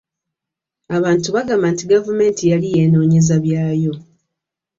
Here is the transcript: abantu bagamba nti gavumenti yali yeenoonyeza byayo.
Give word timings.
abantu 0.97 1.27
bagamba 1.35 1.67
nti 1.73 1.83
gavumenti 1.93 2.41
yali 2.51 2.67
yeenoonyeza 2.75 3.35
byayo. 3.45 3.93